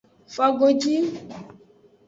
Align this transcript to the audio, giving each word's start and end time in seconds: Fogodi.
Fogodi. 0.33 0.95